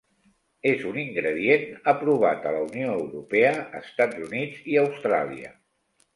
[0.69, 3.53] És un ingredient aprovat a la Unió Europea,
[3.83, 5.55] Estats Units i Austràlia.